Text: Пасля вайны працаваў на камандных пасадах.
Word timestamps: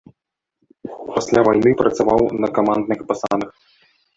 Пасля 1.17 1.43
вайны 1.47 1.75
працаваў 1.81 2.21
на 2.47 2.53
камандных 2.59 2.99
пасадах. 3.13 3.51